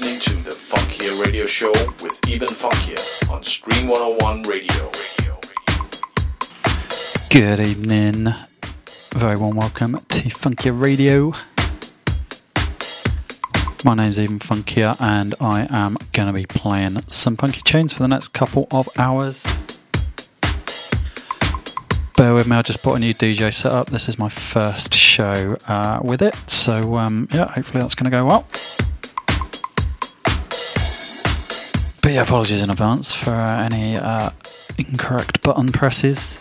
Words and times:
listening 0.00 0.20
to 0.20 0.44
the 0.44 0.50
Funkier 0.50 1.22
Radio 1.22 1.44
Show 1.44 1.70
with 2.02 2.18
Eben 2.26 2.48
Funkier 2.48 3.30
on 3.30 3.44
Stream 3.44 3.88
101 3.88 4.42
Radio. 4.44 4.90
Good 7.28 7.60
evening. 7.60 8.32
Very 9.14 9.36
warm 9.36 9.54
welcome 9.54 9.92
to 9.92 10.28
Funkier 10.30 10.80
Radio. 10.80 11.32
My 13.84 13.92
name's 13.94 14.18
Eben 14.18 14.38
Funkier, 14.38 14.96
and 14.98 15.34
I 15.42 15.66
am 15.68 15.98
going 16.14 16.28
to 16.28 16.32
be 16.32 16.46
playing 16.46 17.02
some 17.02 17.36
funky 17.36 17.60
tunes 17.60 17.92
for 17.92 18.02
the 18.02 18.08
next 18.08 18.28
couple 18.28 18.68
of 18.70 18.88
hours. 18.98 19.42
Bear 22.16 22.32
with 22.32 22.48
me, 22.48 22.56
I 22.56 22.62
just 22.62 22.82
bought 22.82 22.94
a 22.94 22.98
new 22.98 23.12
DJ 23.12 23.52
setup. 23.52 23.88
This 23.88 24.08
is 24.08 24.18
my 24.18 24.30
first 24.30 24.94
show 24.94 25.58
uh, 25.68 26.00
with 26.02 26.22
it, 26.22 26.34
so 26.48 26.96
um, 26.96 27.28
yeah, 27.30 27.48
hopefully 27.48 27.82
that's 27.82 27.94
going 27.94 28.10
to 28.10 28.10
go 28.10 28.24
well. 28.24 28.46
But 32.02 32.16
apologies 32.16 32.60
in 32.62 32.68
advance 32.68 33.14
for 33.14 33.30
any 33.30 33.96
uh, 33.96 34.30
incorrect 34.76 35.40
button 35.42 35.70
presses. 35.70 36.36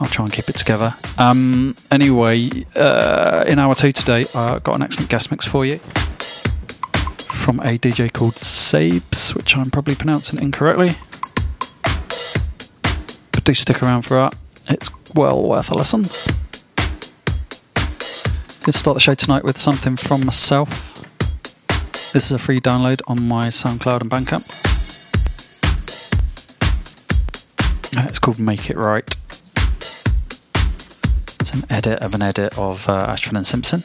I'll 0.00 0.08
try 0.08 0.24
and 0.24 0.34
keep 0.34 0.48
it 0.48 0.56
together. 0.56 0.94
Um, 1.16 1.76
anyway, 1.92 2.50
uh, 2.74 3.44
in 3.46 3.60
hour 3.60 3.76
two 3.76 3.92
today, 3.92 4.24
I 4.34 4.58
got 4.58 4.74
an 4.74 4.82
excellent 4.82 5.10
guest 5.10 5.30
mix 5.30 5.46
for 5.46 5.64
you 5.64 5.78
from 7.44 7.60
a 7.60 7.78
DJ 7.78 8.12
called 8.12 8.34
Sabes, 8.34 9.34
which 9.36 9.56
I'm 9.56 9.70
probably 9.70 9.94
pronouncing 9.94 10.42
incorrectly. 10.42 10.96
But 13.30 13.44
do 13.44 13.54
stick 13.54 13.82
around 13.82 14.02
for 14.02 14.14
that. 14.14 14.34
It's 14.70 14.90
well 15.14 15.42
worth 15.42 15.70
a 15.70 15.74
listen. 15.74 16.02
Gonna 18.64 18.72
start 18.72 18.94
the 18.94 19.00
show 19.00 19.14
tonight 19.14 19.44
with 19.44 19.58
something 19.58 19.96
from 19.96 20.24
myself. 20.24 20.93
This 22.14 22.26
is 22.26 22.30
a 22.30 22.38
free 22.38 22.60
download 22.60 23.02
on 23.08 23.26
my 23.26 23.48
SoundCloud 23.48 24.02
and 24.02 24.08
Bandcamp. 24.08 24.46
Uh, 27.98 28.06
It's 28.08 28.20
called 28.20 28.38
Make 28.38 28.70
It 28.70 28.76
Right. 28.76 29.04
It's 31.40 31.52
an 31.52 31.64
edit 31.68 31.98
of 31.98 32.14
an 32.14 32.22
edit 32.22 32.56
of 32.56 32.88
uh, 32.88 32.92
Ashford 33.08 33.34
and 33.34 33.44
Simpson. 33.44 33.82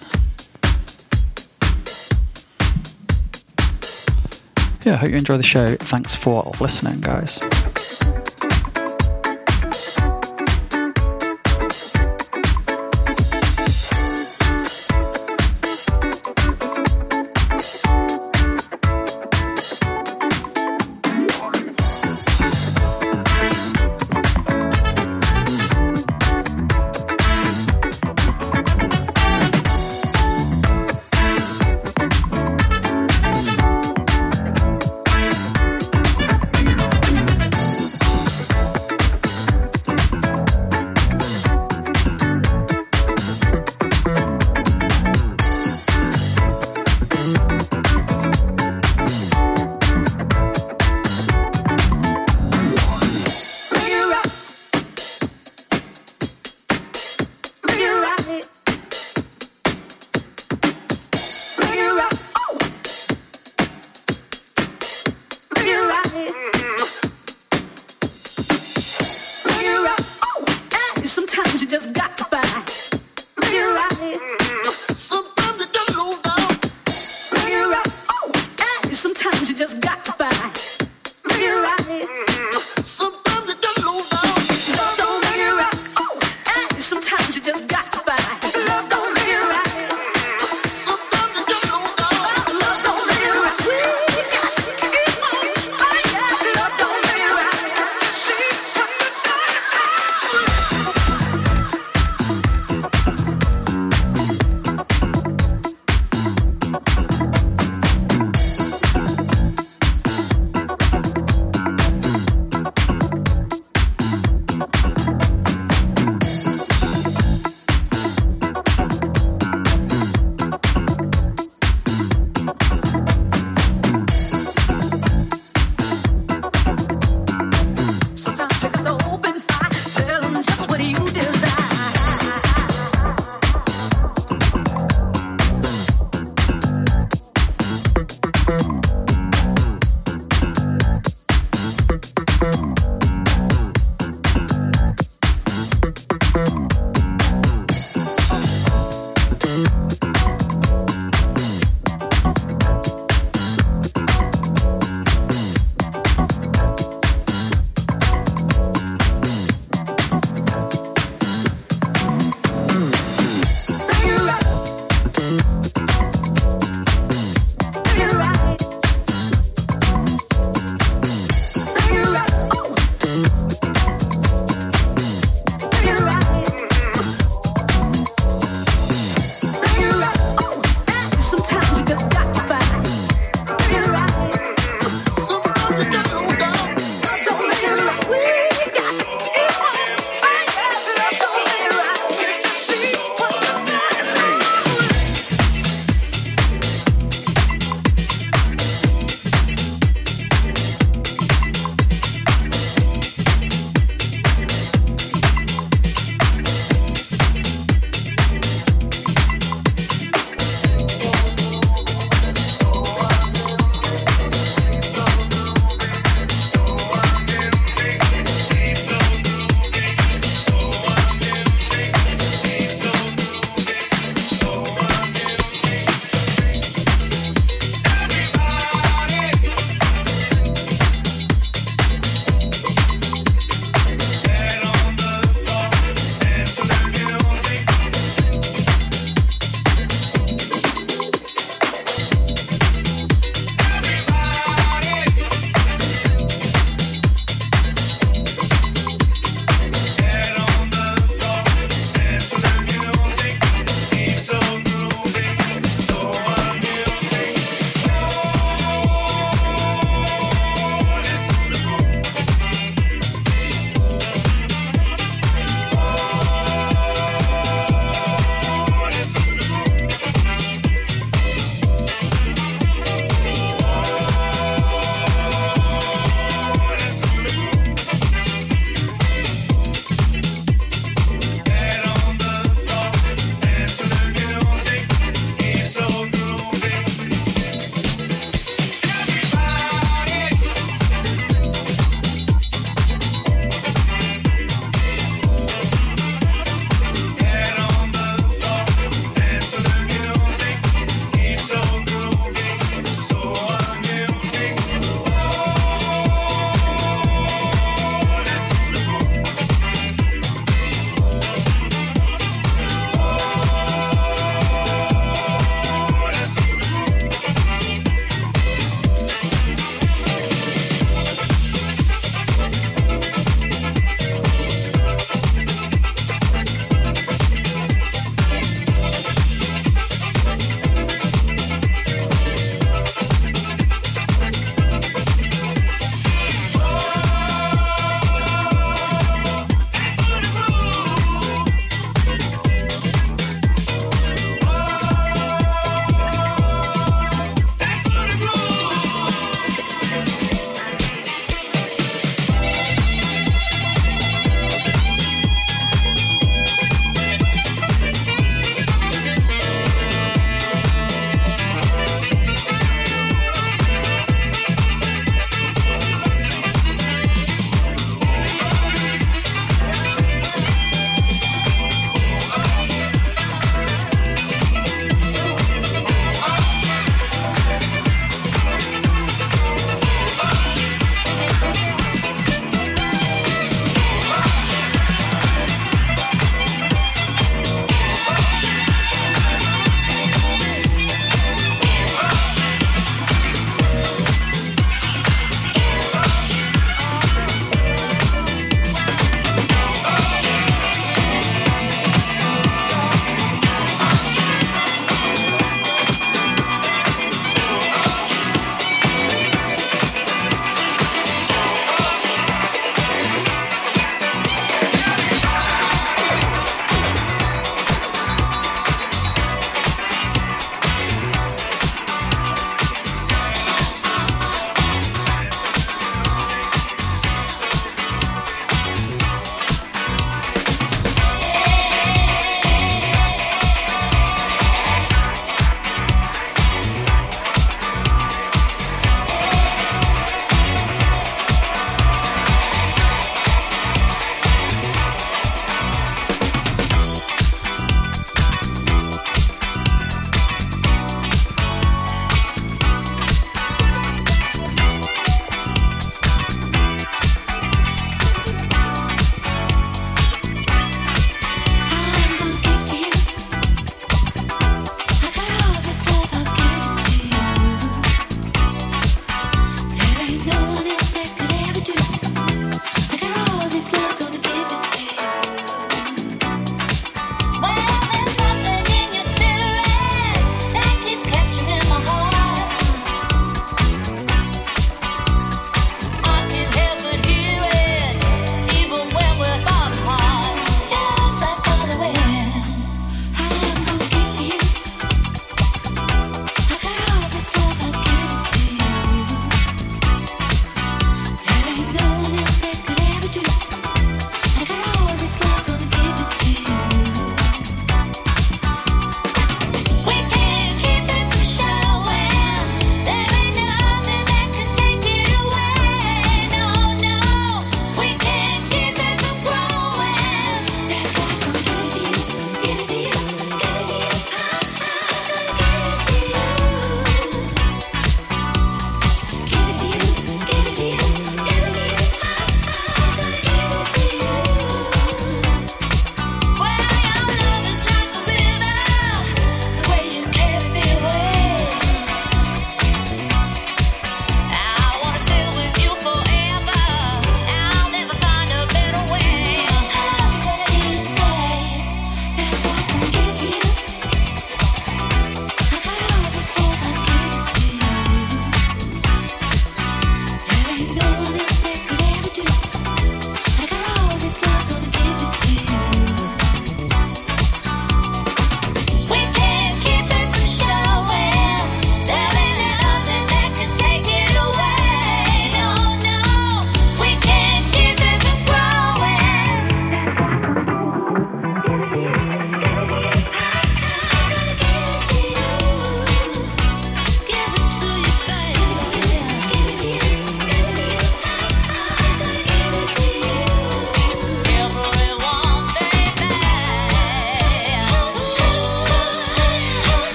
Yeah, 4.85 4.93
I 4.93 4.97
hope 4.97 5.09
you 5.09 5.17
enjoy 5.17 5.37
the 5.37 5.41
show. 5.41 5.75
Thanks 5.77 6.15
for 6.15 6.43
listening, 6.61 7.01
guys. 7.01 7.39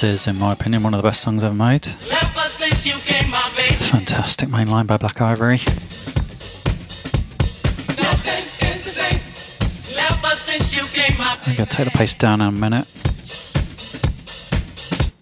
This 0.00 0.22
is, 0.22 0.26
in 0.28 0.38
my 0.38 0.54
opinion, 0.54 0.82
one 0.82 0.94
of 0.94 1.02
the 1.02 1.06
best 1.06 1.20
songs 1.20 1.44
ever 1.44 1.52
made. 1.54 1.84
Fantastic 3.66 4.48
main 4.48 4.66
line 4.66 4.86
by 4.86 4.96
Black 4.96 5.20
Ivory. 5.20 5.60
I'm 11.46 11.54
going 11.54 11.66
to 11.68 11.76
take 11.76 11.84
the 11.84 11.90
pace 11.94 12.14
down 12.14 12.40
in 12.40 12.48
a 12.48 12.50
minute, 12.50 12.88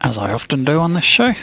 as 0.00 0.16
I 0.16 0.32
often 0.32 0.62
do 0.64 0.78
on 0.78 0.94
this 0.94 1.02
show. 1.02 1.34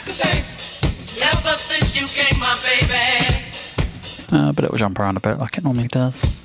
Uh, 4.32 4.52
but 4.52 4.64
it 4.64 4.70
will 4.70 4.78
jump 4.78 4.98
around 4.98 5.18
a 5.18 5.20
bit 5.20 5.38
like 5.38 5.58
it 5.58 5.64
normally 5.64 5.88
does. 5.88 6.35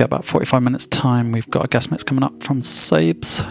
Forget 0.00 0.12
about 0.14 0.24
45 0.24 0.62
minutes 0.62 0.86
time. 0.86 1.30
We've 1.30 1.50
got 1.50 1.66
a 1.66 1.68
guest 1.68 1.90
mix 1.90 2.02
coming 2.02 2.24
up 2.24 2.42
from 2.42 2.62
Sabes. 2.62 3.44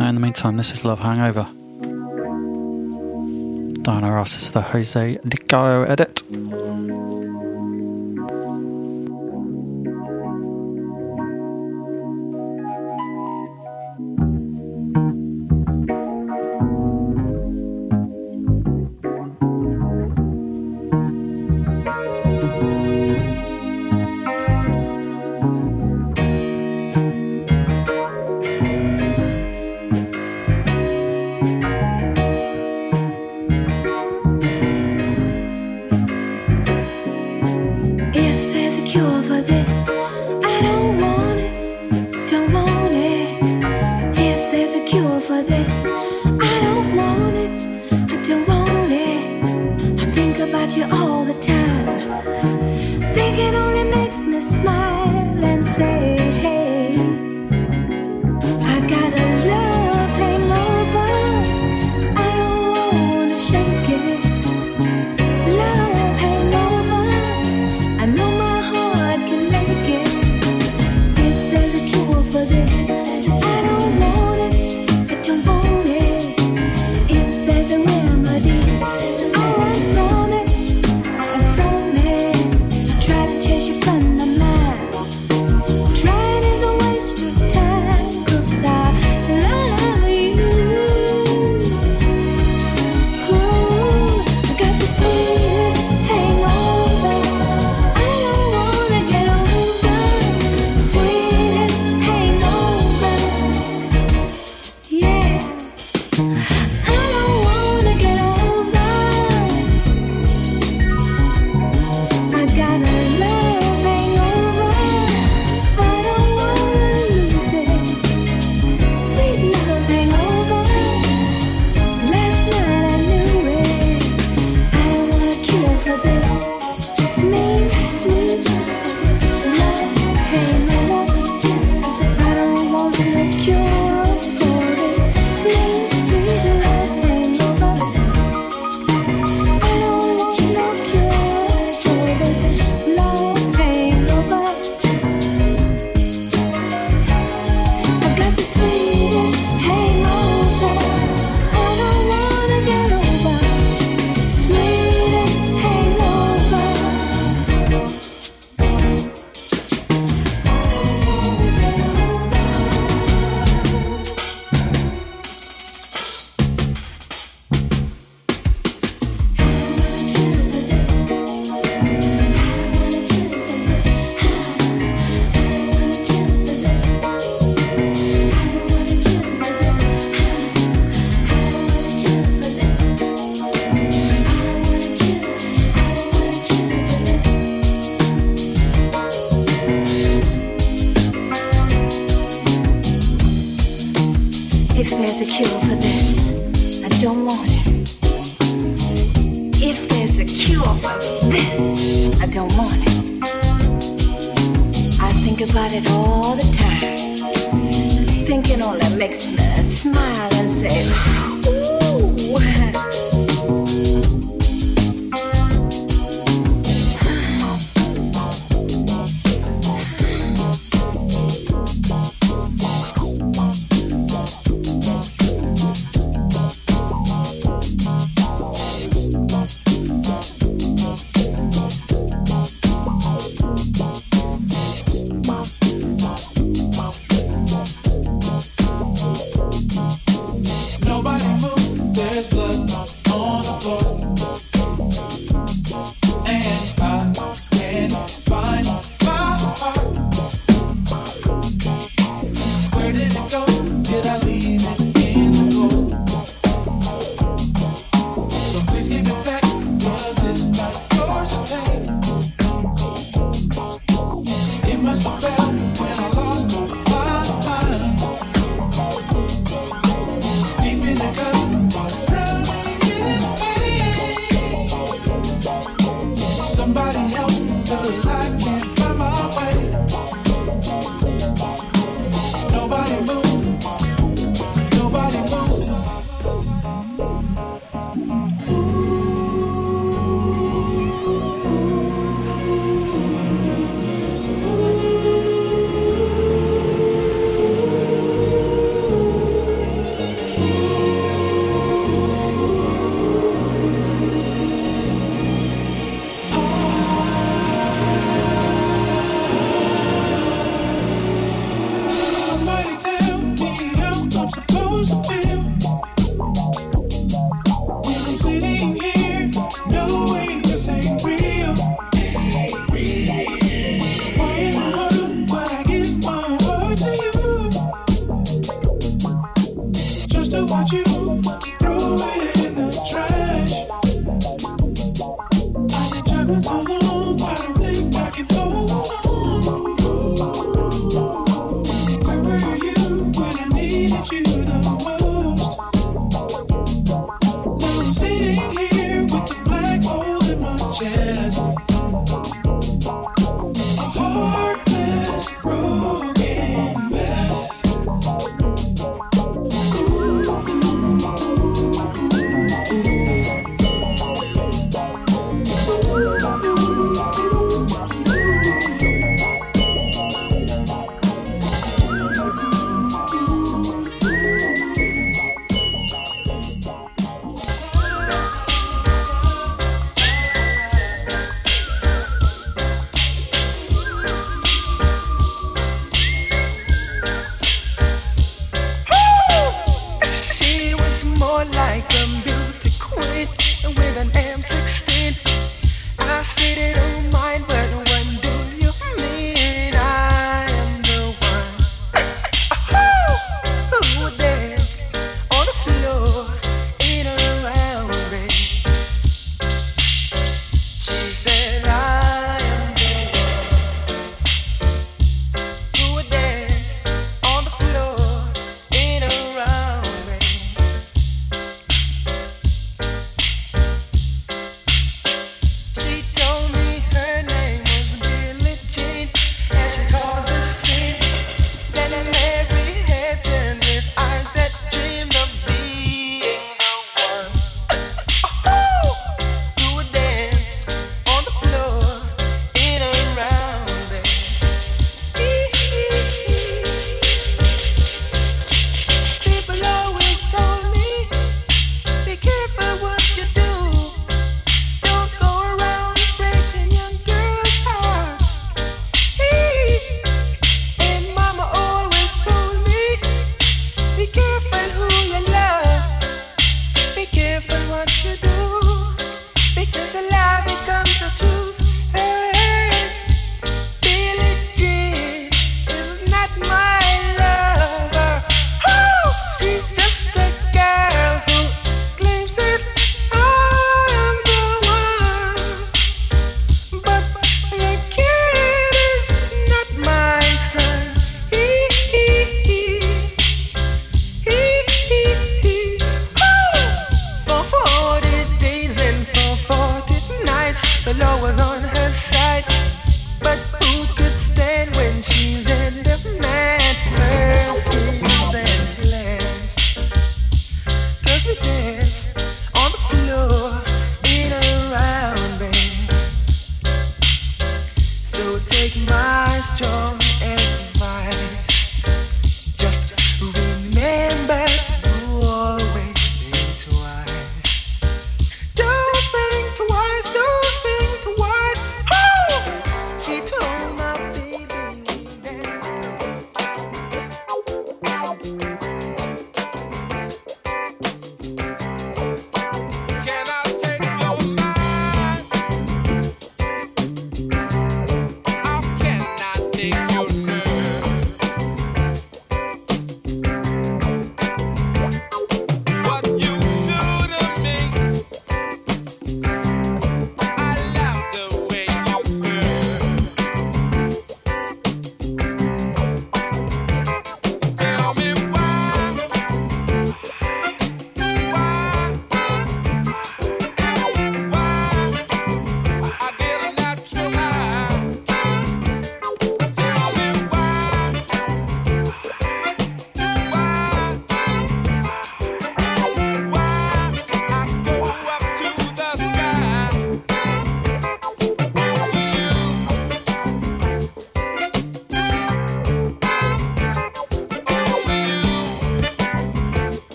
In 0.00 0.16
the 0.16 0.20
meantime, 0.20 0.56
this 0.56 0.72
is 0.72 0.84
Love 0.84 0.98
Hangover. 0.98 1.46
Diana 3.82 4.10
Ross 4.10 4.36
is 4.36 4.50
the 4.50 4.62
Jose 4.62 5.18
DiCaro 5.18 5.88
edit. 5.88 6.24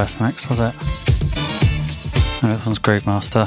Best 0.00 0.18
mix, 0.18 0.48
was 0.48 0.60
it? 0.60 0.74
No, 2.42 2.56
this 2.56 2.64
one's 2.64 2.78
Groove 2.78 3.06
Master. 3.06 3.46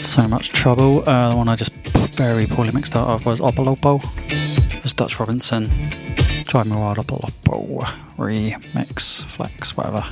So 0.00 0.26
much 0.26 0.48
trouble. 0.48 1.08
Uh, 1.08 1.30
the 1.30 1.36
one 1.36 1.48
I 1.48 1.54
just 1.54 1.72
very 2.16 2.48
poorly 2.48 2.72
mixed 2.72 2.96
out 2.96 3.06
of 3.06 3.24
was 3.24 3.38
Opolopo. 3.38 4.02
It 4.76 4.82
was 4.82 4.92
Dutch 4.92 5.20
Robinson 5.20 5.68
Drive 6.46 6.66
Me 6.66 6.74
Wild 6.74 6.96
Opolopo 6.96 7.84
remix, 8.18 9.24
flex, 9.24 9.76
whatever. 9.76 10.02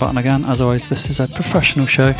Button 0.00 0.18
again. 0.18 0.44
As 0.46 0.60
always, 0.60 0.88
this 0.88 1.10
is 1.10 1.20
a 1.20 1.28
professional 1.28 1.86
show. 1.86 2.14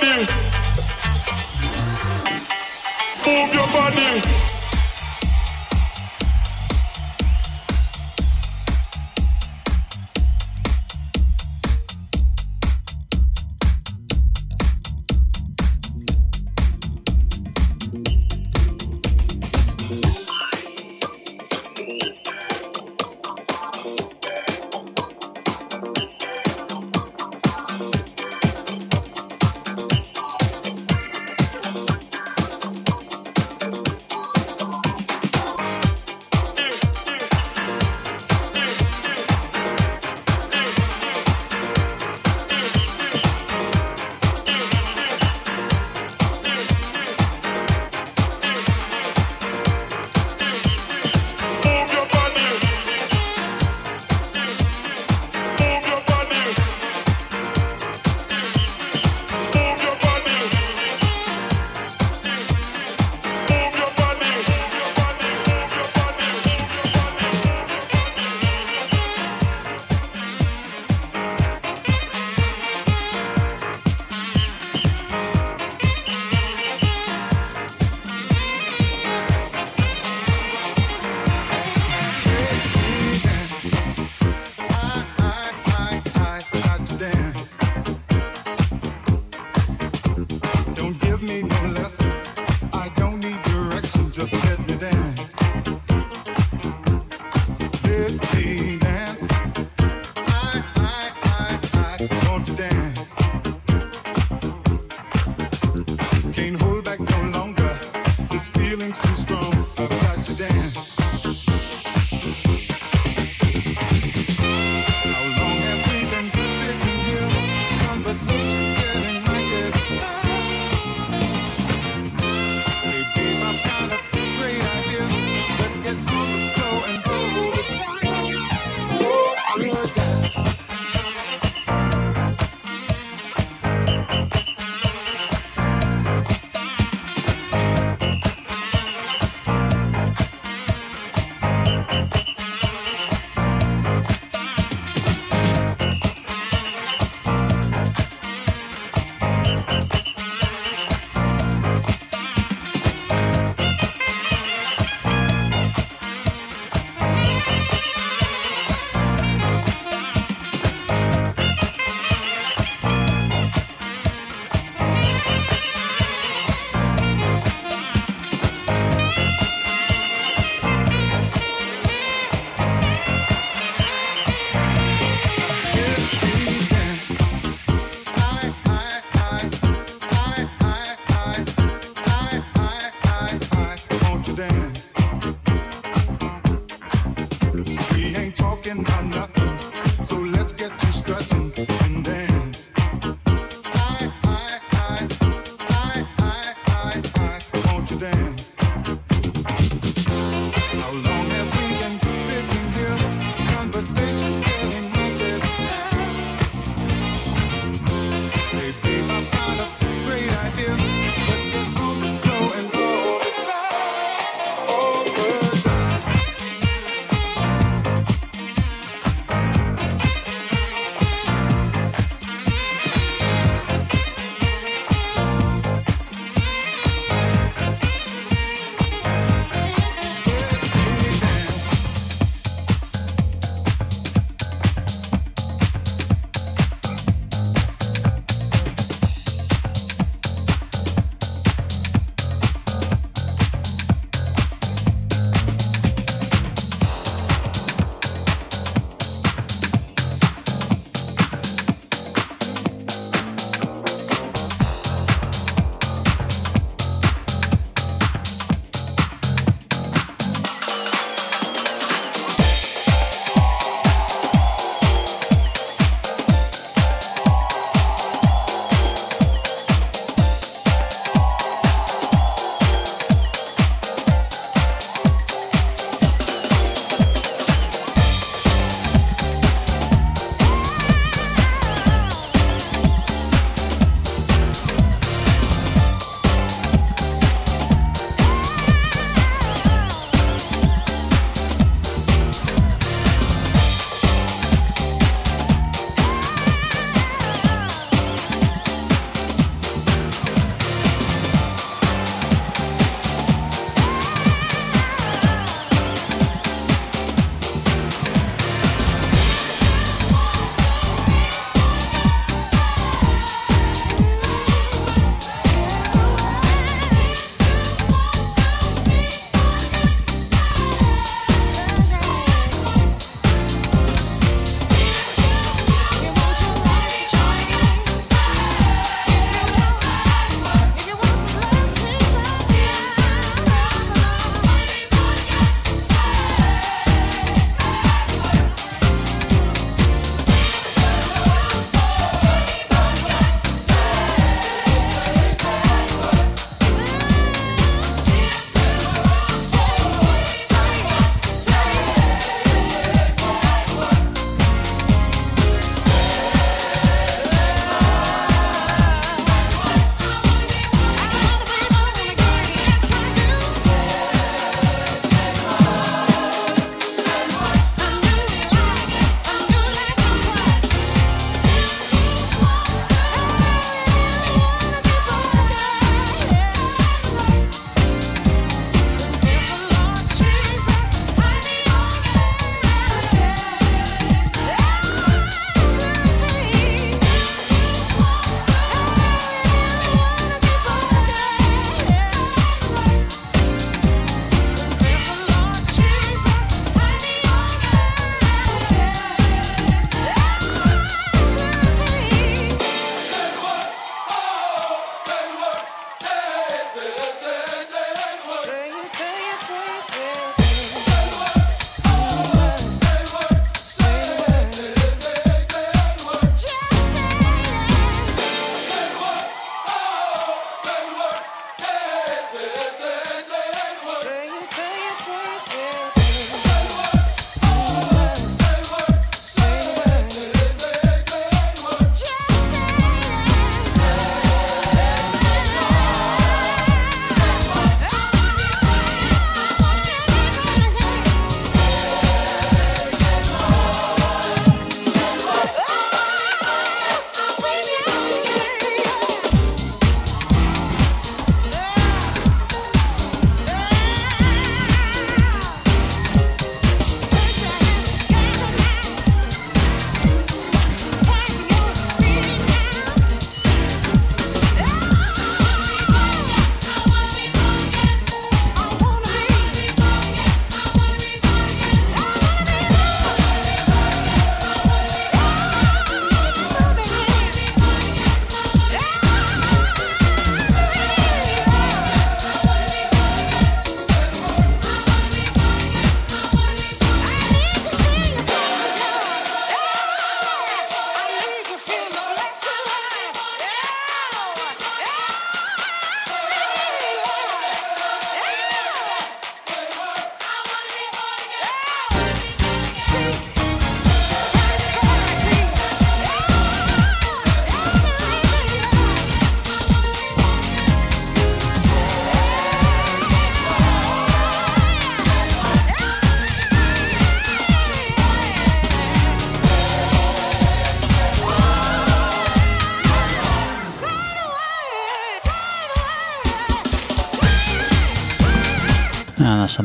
Body. 0.00 0.26
Move 3.26 3.54
your 3.54 3.66
body. 3.68 4.43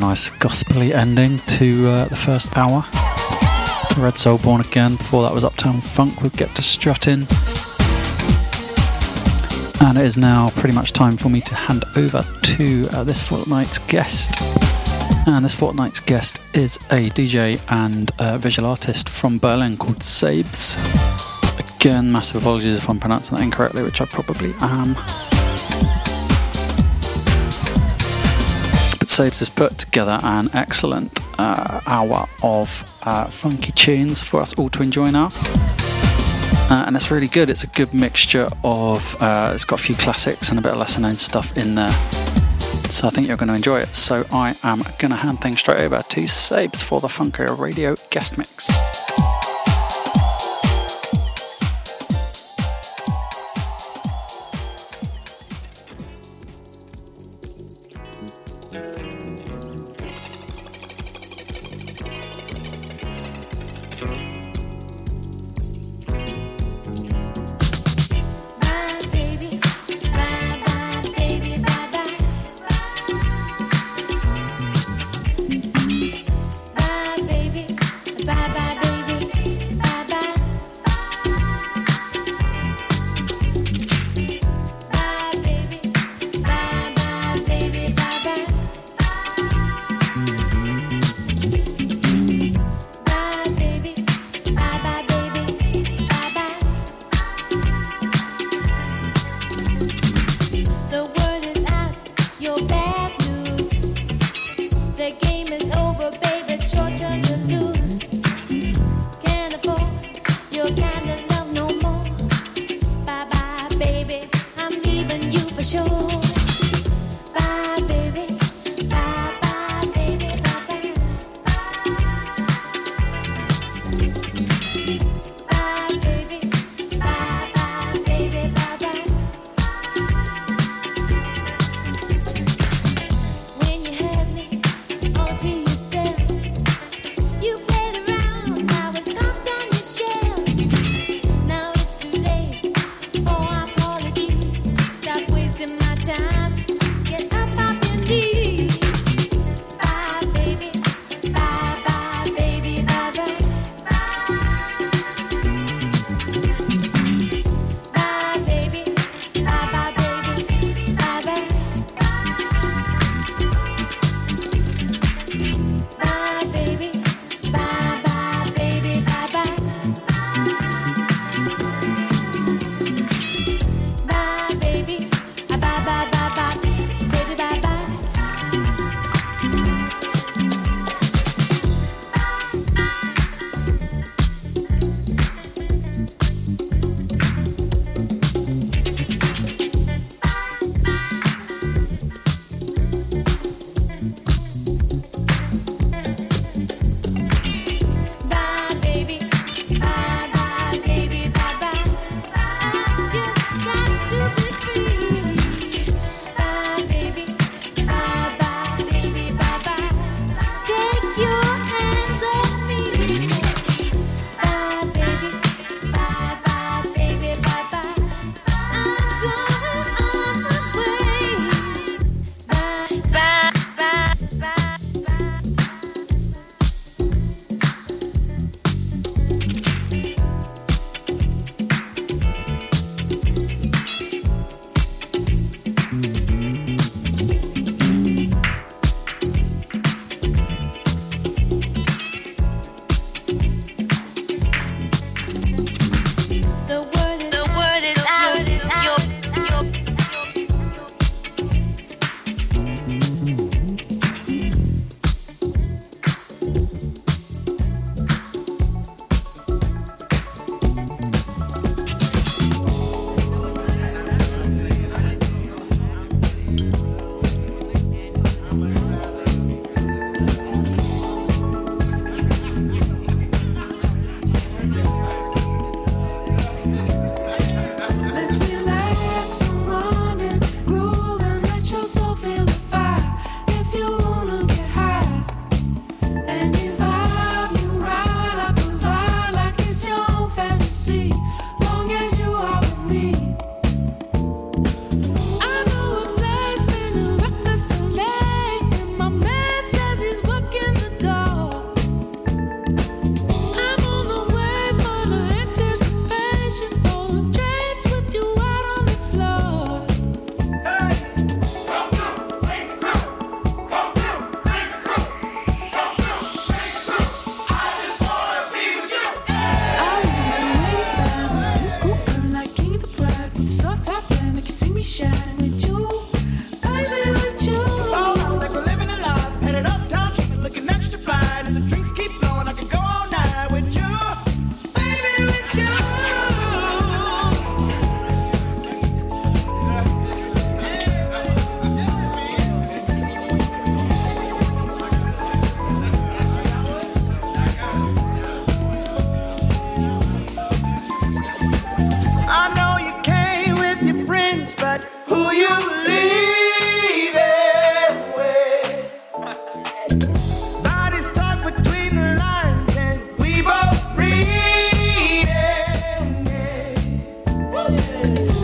Nice 0.10 0.32
gospely 0.32 0.92
ending 0.92 1.38
to 1.46 1.88
uh, 1.88 2.06
the 2.06 2.16
first 2.16 2.58
hour. 2.58 2.84
Red 3.96 4.18
Soul 4.18 4.40
Born 4.40 4.60
Again. 4.60 4.96
Before 4.96 5.22
that 5.22 5.32
was 5.32 5.44
Uptown 5.44 5.82
Funk 5.82 6.24
with 6.24 6.36
Get 6.36 6.56
to 6.56 6.64
Strutting. 6.64 7.28
And 9.88 10.00
it 10.00 10.06
is 10.06 10.18
now 10.18 10.50
pretty 10.56 10.74
much 10.74 10.94
time 10.94 11.16
for 11.16 11.30
me 11.30 11.42
to 11.42 11.54
hand 11.54 11.84
over 11.96 12.26
to 12.42 12.88
uh, 12.92 13.04
this 13.04 13.22
fortnight's 13.22 13.78
guest. 13.78 14.34
And 15.28 15.46
this 15.46 15.54
fortnight's 15.54 16.00
guest 16.00 16.42
is 16.56 16.78
a 16.90 17.12
DJ 17.12 17.62
and 17.70 18.12
uh, 18.18 18.40
visual 18.40 18.68
artist 18.68 19.10
from 19.10 19.38
Berlin 19.38 19.78
called 19.78 20.00
Sabes. 20.00 20.76
Again, 21.78 22.12
massive 22.12 22.42
apologies 22.42 22.78
if 22.78 22.90
I'm 22.90 23.00
pronouncing 23.00 23.38
that 23.38 23.44
incorrectly, 23.44 23.84
which 23.84 24.02
I 24.02 24.06
probably 24.06 24.56
am. 24.60 24.96
Sabes 29.20 29.40
has 29.40 29.50
put 29.50 29.78
together 29.78 30.18
an 30.24 30.48
excellent 30.54 31.12
uh, 31.38 31.82
hour 31.86 32.26
of 32.42 32.86
uh, 33.04 33.26
funky 33.26 33.74
tunes 33.74 34.24
for 34.24 34.40
us 34.42 34.58
all 34.58 34.70
to 34.70 34.82
enjoy 34.82 35.12
now. 35.12 35.28
Uh, 36.72 36.86
and 36.88 36.96
it's 36.96 37.12
really 37.12 37.28
good. 37.28 37.50
It's 37.50 37.66
a 37.66 37.68
good 37.68 37.94
mixture 37.94 38.48
of, 38.64 39.22
uh, 39.22 39.52
it's 39.54 39.66
got 39.66 39.78
a 39.82 39.84
few 39.84 39.96
classics 39.96 40.52
and 40.52 40.58
a 40.58 40.62
bit 40.62 40.72
of 40.72 40.78
lesser 40.78 41.02
known 41.02 41.16
stuff 41.16 41.58
in 41.58 41.76
there. 41.76 41.92
So 42.90 43.08
I 43.08 43.10
think 43.10 43.28
you're 43.28 43.36
going 43.36 43.50
to 43.50 43.56
enjoy 43.56 43.82
it. 43.82 43.94
So 43.94 44.26
I 44.32 44.56
am 44.64 44.84
going 45.00 45.12
to 45.12 45.18
hand 45.18 45.42
things 45.42 45.60
straight 45.60 45.82
over 45.82 46.02
to 46.02 46.22
Sabes 46.22 46.82
for 46.82 47.02
the 47.02 47.10
Funker 47.10 47.60
Radio 47.60 47.98
guest 48.12 48.38
mix. 48.38 48.70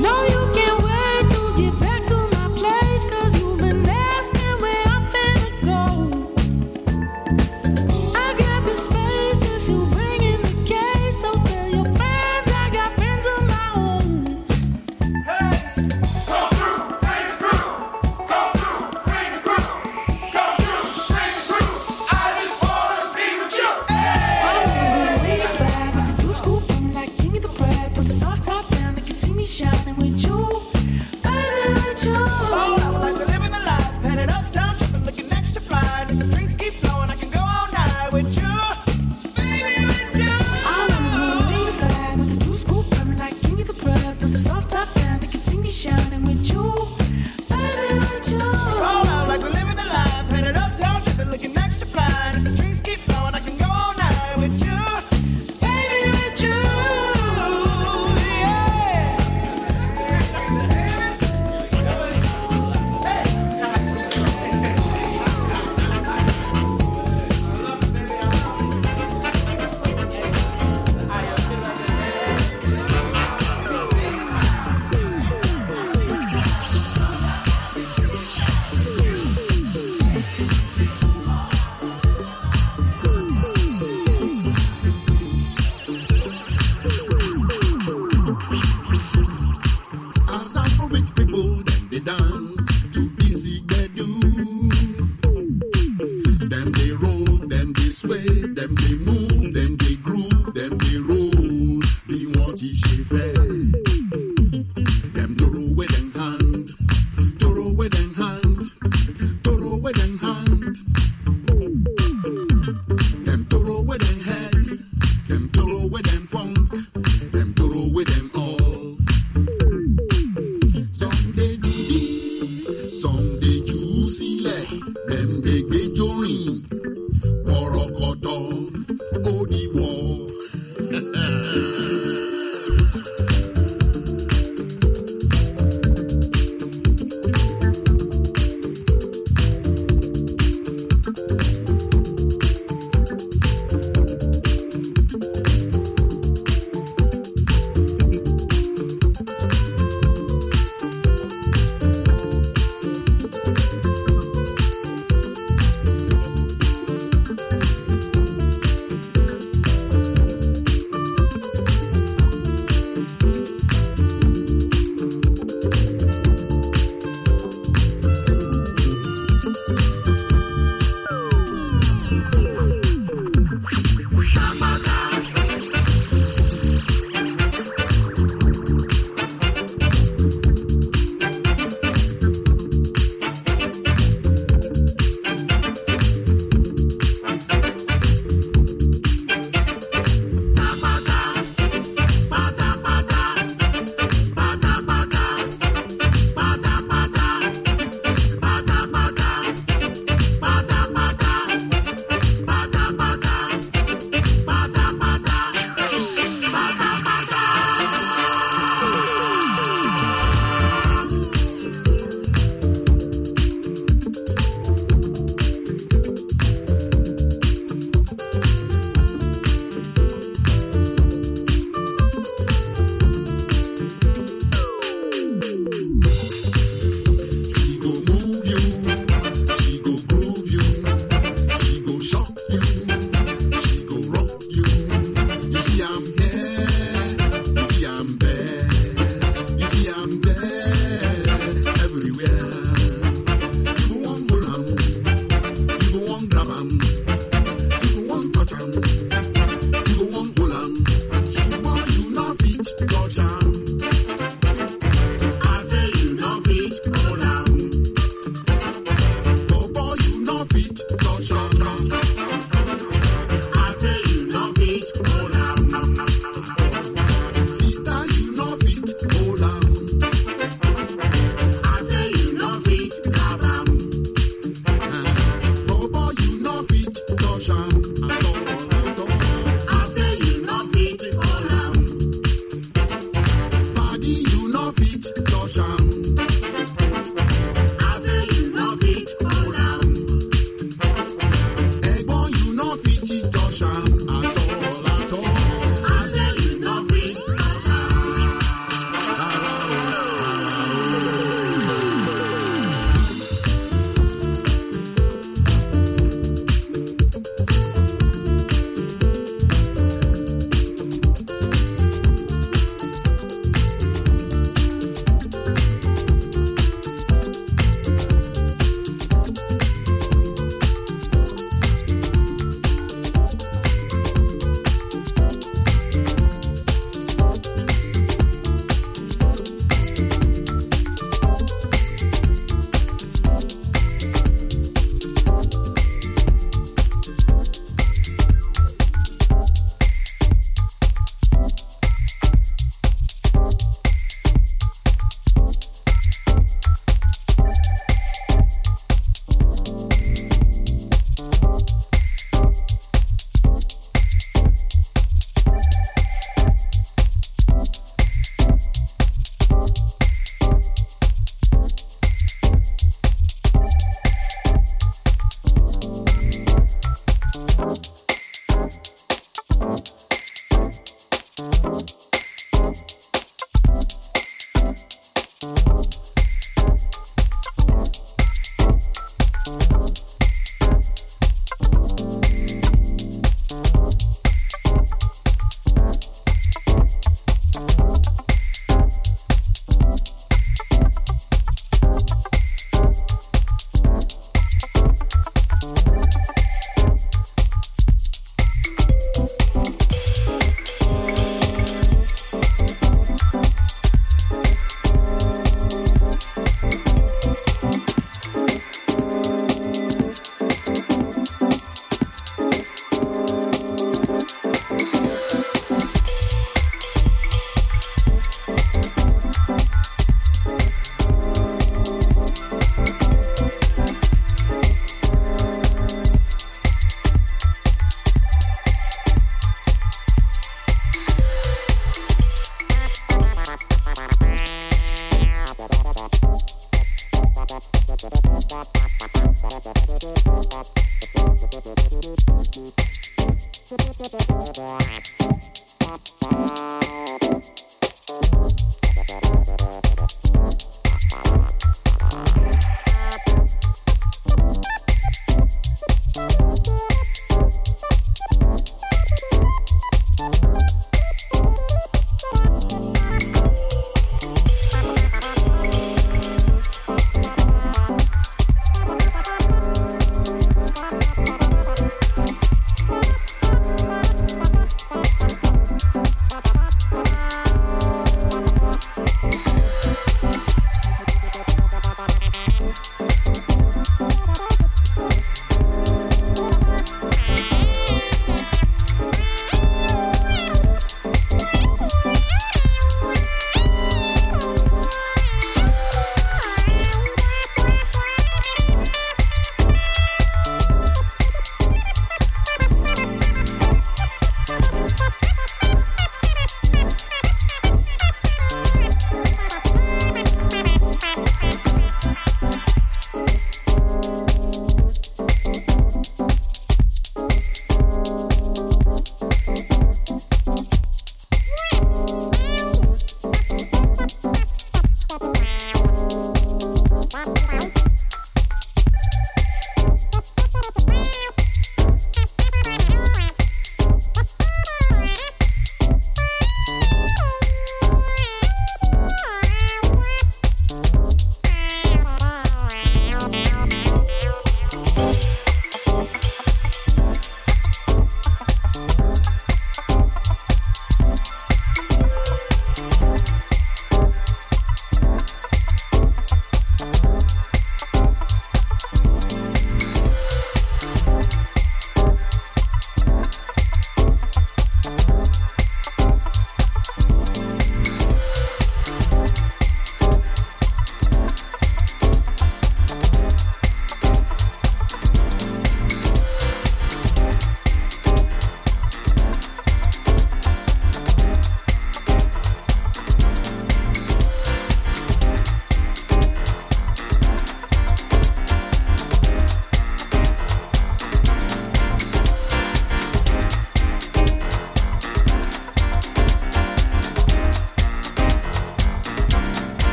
No, 0.00 0.07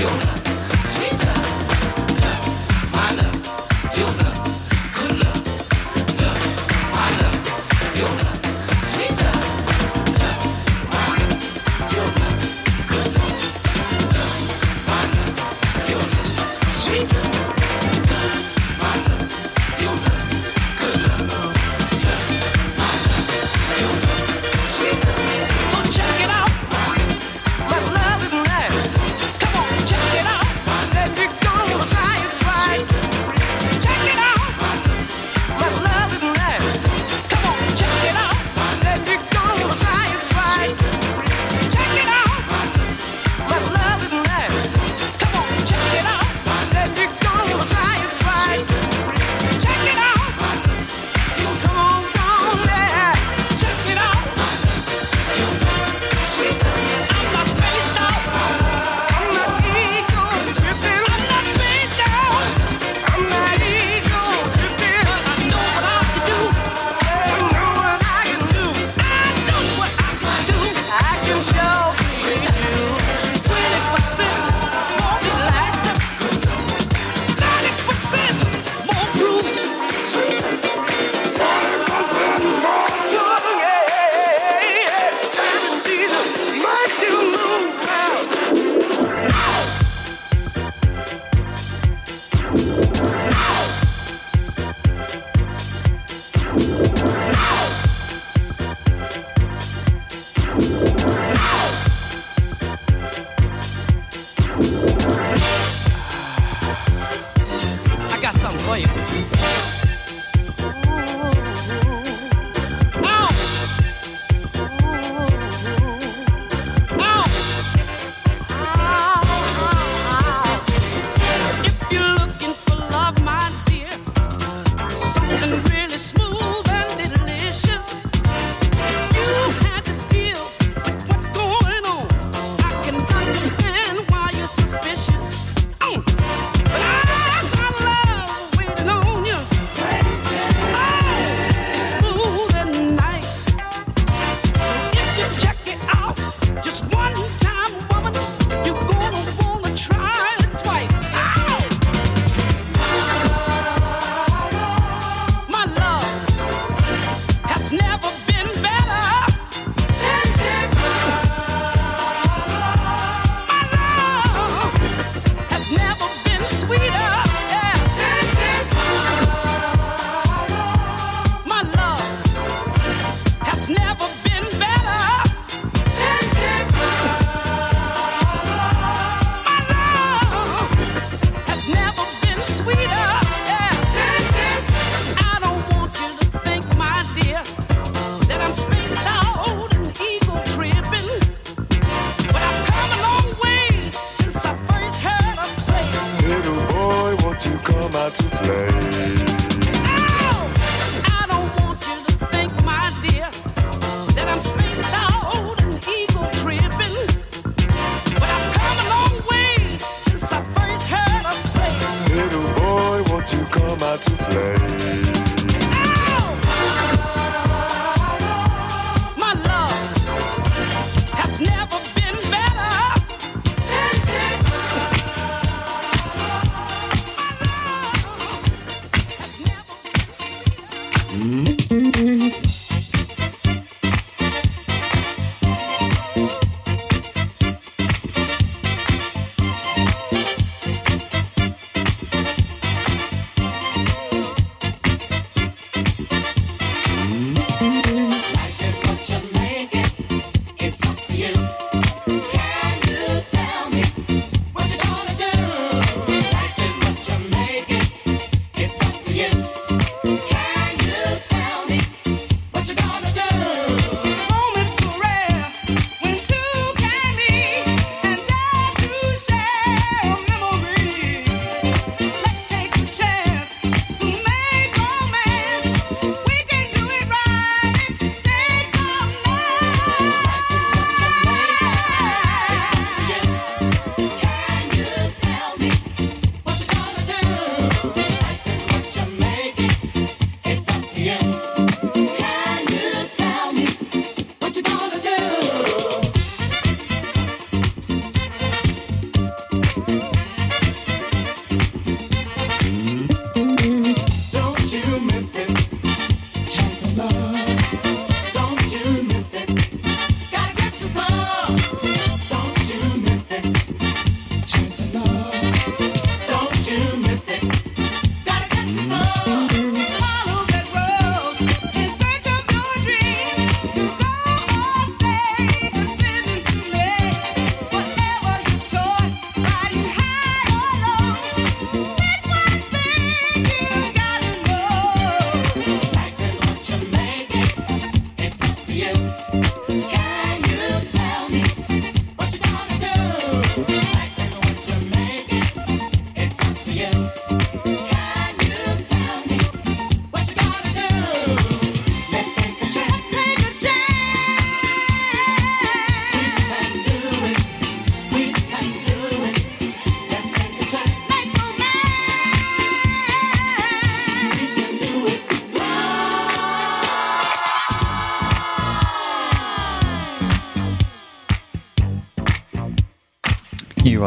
有 0.00 0.31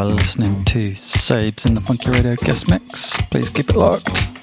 are 0.05 0.13
listening 0.13 0.63
to 0.65 0.91
Sabes 0.91 1.65
in 1.65 1.73
the 1.73 1.81
Funky 1.81 2.11
Radio 2.11 2.35
guest 2.35 2.69
mix. 2.69 3.17
Please 3.31 3.49
keep 3.49 3.69
it 3.69 3.75
locked. 3.75 4.34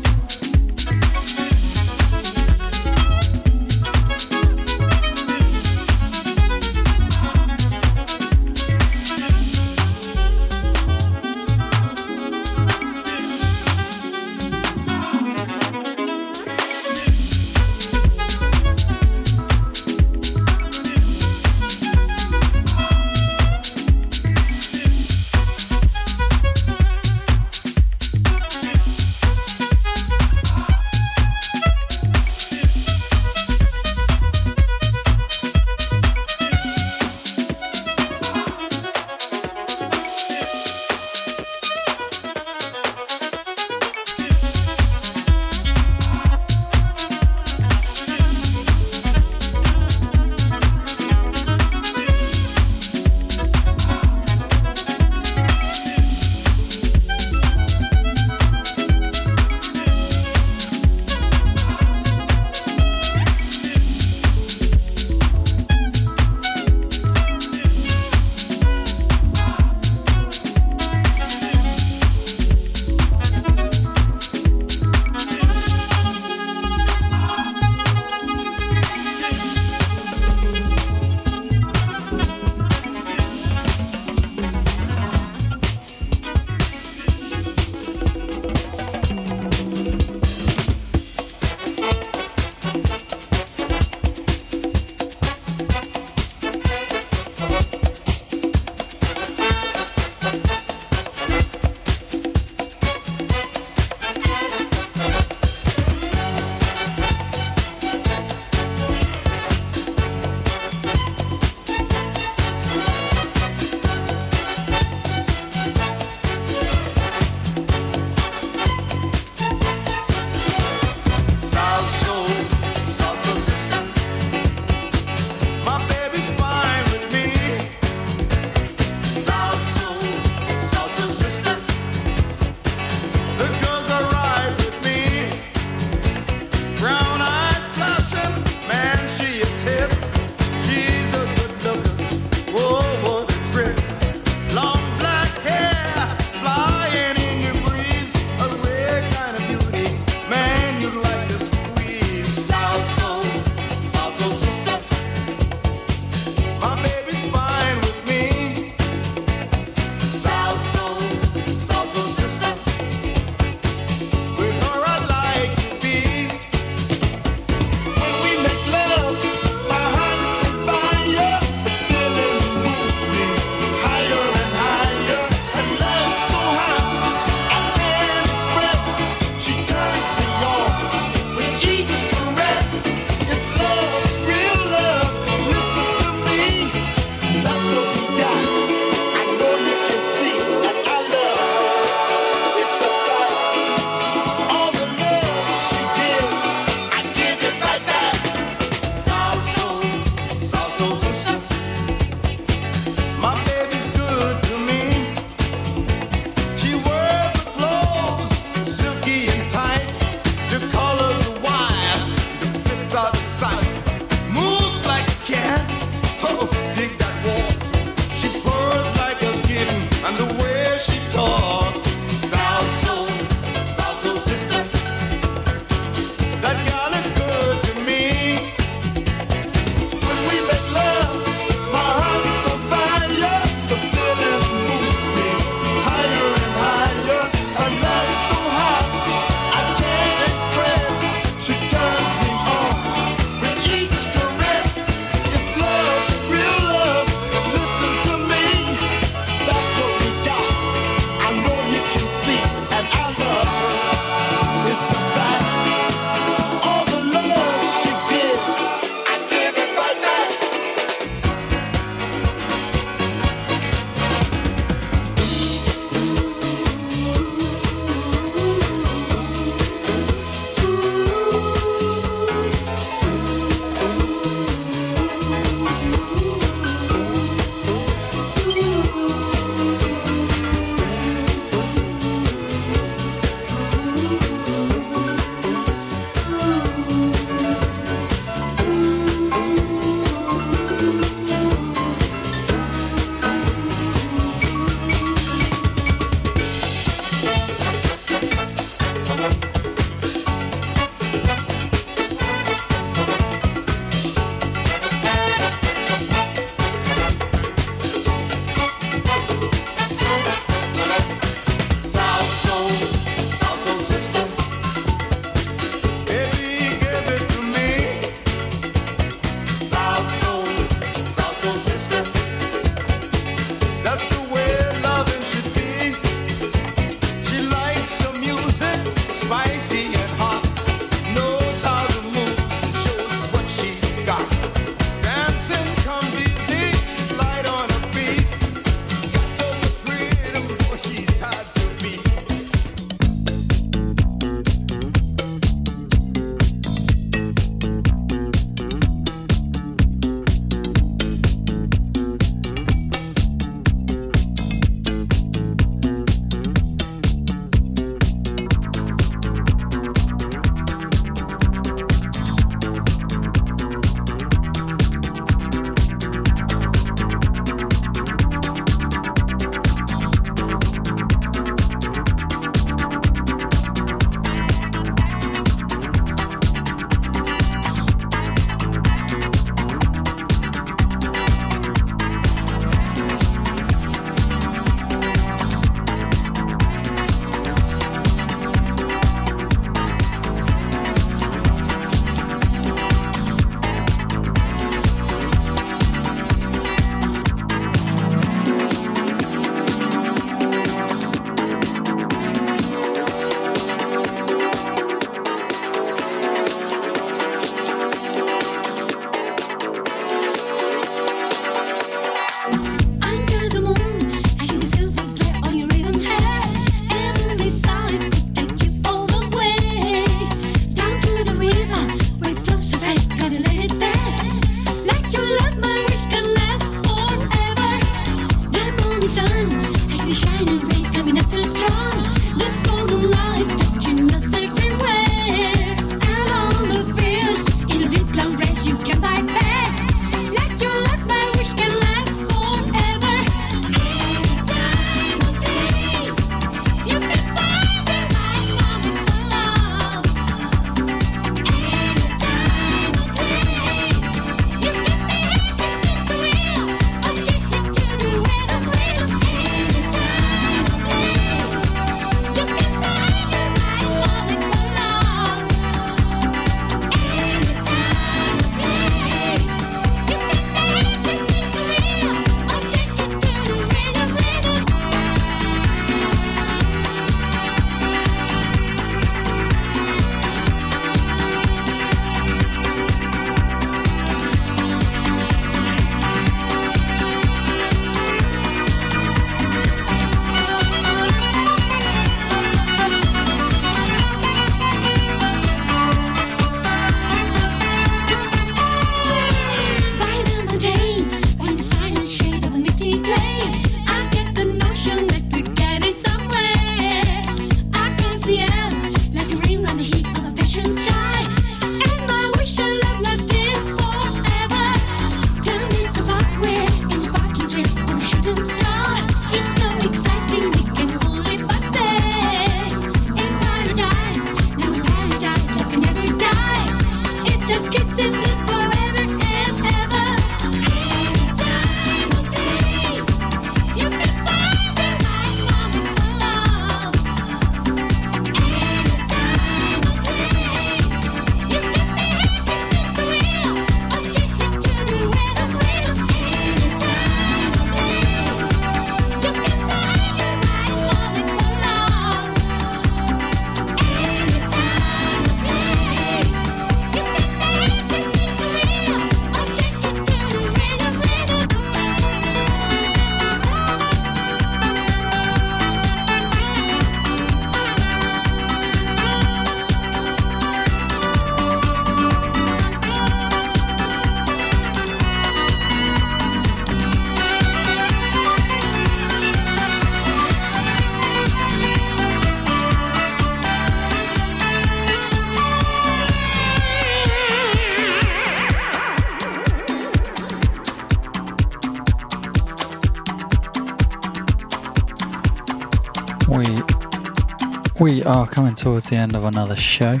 Are 598.08 598.26
coming 598.26 598.54
towards 598.54 598.88
the 598.88 598.96
end 598.96 599.14
of 599.14 599.26
another 599.26 599.54
show. 599.54 600.00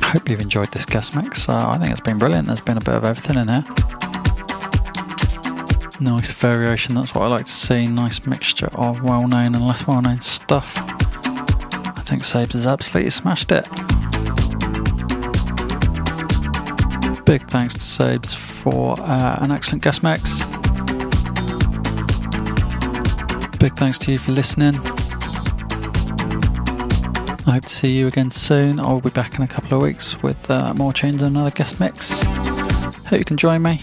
I 0.00 0.08
Hope 0.12 0.30
you've 0.30 0.40
enjoyed 0.40 0.72
this 0.72 0.86
guest 0.86 1.14
mix. 1.14 1.46
Uh, 1.46 1.68
I 1.68 1.76
think 1.78 1.90
it's 1.90 2.00
been 2.00 2.18
brilliant. 2.18 2.46
There's 2.46 2.60
been 2.60 2.78
a 2.78 2.80
bit 2.80 2.94
of 2.94 3.04
everything 3.04 3.36
in 3.36 3.48
here. 3.48 3.64
Nice 6.00 6.32
variation, 6.32 6.94
that's 6.94 7.14
what 7.14 7.24
I 7.24 7.26
like 7.26 7.44
to 7.44 7.52
see. 7.52 7.86
Nice 7.86 8.26
mixture 8.26 8.70
of 8.72 9.02
well 9.02 9.28
known 9.28 9.54
and 9.54 9.66
less 9.66 9.86
well 9.86 10.00
known 10.00 10.20
stuff. 10.20 10.74
I 10.78 12.02
think 12.02 12.22
Sabes 12.22 12.54
has 12.54 12.66
absolutely 12.66 13.10
smashed 13.10 13.52
it. 13.52 13.68
Big 17.26 17.46
thanks 17.48 17.74
to 17.74 17.80
Sabes 17.80 18.34
for 18.34 18.94
uh, 19.00 19.38
an 19.42 19.50
excellent 19.50 19.82
guest 19.82 20.02
mix. 20.02 20.55
Big 23.66 23.74
thanks 23.74 23.98
to 23.98 24.12
you 24.12 24.18
for 24.18 24.30
listening. 24.30 24.76
I 27.48 27.54
hope 27.54 27.64
to 27.64 27.68
see 27.68 27.98
you 27.98 28.06
again 28.06 28.30
soon. 28.30 28.78
I'll 28.78 29.00
be 29.00 29.10
back 29.10 29.34
in 29.34 29.42
a 29.42 29.48
couple 29.48 29.76
of 29.76 29.82
weeks 29.82 30.22
with 30.22 30.48
uh, 30.48 30.72
more 30.74 30.92
tunes 30.92 31.20
and 31.20 31.34
another 31.34 31.50
guest 31.50 31.80
mix. 31.80 32.22
Hope 32.22 33.18
you 33.18 33.24
can 33.24 33.36
join 33.36 33.62
me. 33.62 33.80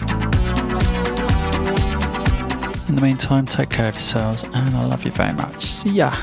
In 2.88 2.94
the 2.94 3.00
meantime, 3.02 3.44
take 3.44 3.68
care 3.68 3.88
of 3.88 3.94
yourselves 3.96 4.44
and 4.44 4.70
I 4.74 4.86
love 4.86 5.04
you 5.04 5.10
very 5.10 5.34
much. 5.34 5.60
See 5.60 5.90
ya. 5.90 6.14